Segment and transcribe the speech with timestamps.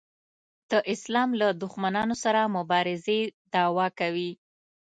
[0.71, 3.19] د اسلام له دښمنانو سره مبارزې
[3.53, 4.31] دعوا کوي.